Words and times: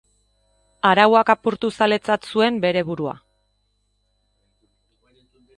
Arauak 0.91 1.29
apurtu 1.33 1.71
zaletzat 1.77 2.27
zuen 2.31 2.59
bere 2.65 2.83
burua. 2.89 3.15